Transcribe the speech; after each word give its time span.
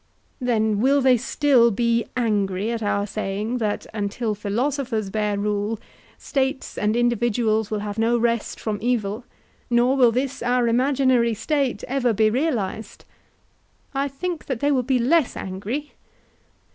Then 0.39 0.79
will 0.79 0.99
they 0.99 1.15
still 1.15 1.69
be 1.69 2.07
angry 2.17 2.71
at 2.71 2.81
our 2.81 3.05
saying, 3.05 3.59
that, 3.59 3.85
until 3.93 4.33
philosophers 4.33 5.11
bear 5.11 5.37
rule, 5.37 5.77
States 6.17 6.75
and 6.75 6.95
individuals 6.95 7.69
will 7.69 7.81
have 7.81 7.99
no 7.99 8.17
rest 8.17 8.59
from 8.59 8.79
evil, 8.81 9.25
nor 9.69 9.95
will 9.95 10.11
this 10.11 10.41
our 10.41 10.67
imaginary 10.67 11.35
State 11.35 11.83
ever 11.83 12.13
be 12.13 12.31
realized? 12.31 13.05
I 13.93 14.07
think 14.07 14.47
that 14.47 14.59
they 14.59 14.71
will 14.71 14.81
be 14.81 14.97
less 14.97 15.37
angry. 15.37 15.91